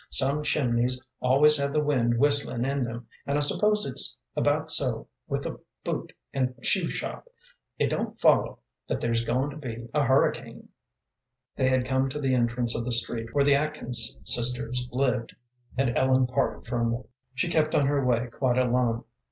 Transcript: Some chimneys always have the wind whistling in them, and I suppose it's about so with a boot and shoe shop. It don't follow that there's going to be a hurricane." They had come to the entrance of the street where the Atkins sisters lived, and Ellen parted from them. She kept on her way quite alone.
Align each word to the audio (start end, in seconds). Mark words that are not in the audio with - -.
Some 0.09 0.41
chimneys 0.41 0.99
always 1.19 1.57
have 1.57 1.73
the 1.73 1.83
wind 1.83 2.17
whistling 2.17 2.65
in 2.65 2.81
them, 2.81 3.05
and 3.27 3.37
I 3.37 3.41
suppose 3.41 3.85
it's 3.85 4.17
about 4.35 4.71
so 4.71 5.07
with 5.27 5.45
a 5.45 5.59
boot 5.83 6.11
and 6.33 6.55
shoe 6.63 6.89
shop. 6.89 7.29
It 7.77 7.91
don't 7.91 8.19
follow 8.19 8.57
that 8.87 8.99
there's 8.99 9.23
going 9.23 9.51
to 9.51 9.57
be 9.57 9.85
a 9.93 10.01
hurricane." 10.03 10.69
They 11.55 11.69
had 11.69 11.85
come 11.85 12.09
to 12.09 12.19
the 12.19 12.33
entrance 12.33 12.75
of 12.75 12.83
the 12.83 12.91
street 12.91 13.31
where 13.35 13.45
the 13.45 13.53
Atkins 13.53 14.19
sisters 14.23 14.87
lived, 14.91 15.35
and 15.77 15.95
Ellen 15.95 16.25
parted 16.25 16.65
from 16.65 16.89
them. 16.89 17.03
She 17.35 17.47
kept 17.47 17.75
on 17.75 17.85
her 17.85 18.03
way 18.03 18.25
quite 18.33 18.57
alone. 18.57 19.03